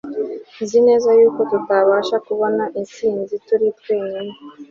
Nzi 0.61 0.79
neza 0.87 1.09
yuko 1.19 1.41
tutabasha 1.51 2.15
kubona 2.27 2.63
intsinzi 2.79 3.33
turi 3.45 3.67
twenyine 3.79 4.31